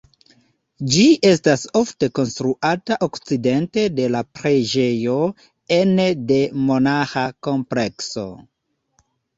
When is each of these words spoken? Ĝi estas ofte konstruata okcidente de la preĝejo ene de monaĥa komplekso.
Ĝi 0.93 1.03
estas 1.31 1.65
ofte 1.79 2.09
konstruata 2.19 2.97
okcidente 3.09 3.85
de 4.01 4.09
la 4.17 4.25
preĝejo 4.41 5.21
ene 5.81 6.11
de 6.35 6.43
monaĥa 6.67 7.31
komplekso. 7.51 8.31